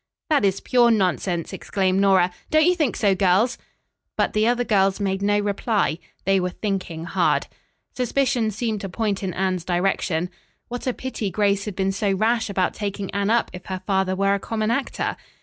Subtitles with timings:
[0.31, 2.31] "That is pure nonsense," exclaimed Nora.
[2.49, 3.59] "Don't you think so, girls?"
[4.17, 5.99] But the other girls made no reply.
[6.25, 7.45] They were thinking hard.
[7.95, 10.31] Suspicion seemed to point in Anne's direction.
[10.69, 14.15] What a pity Grace had been so rash about taking Anne up if her father
[14.15, 15.17] were a common actor.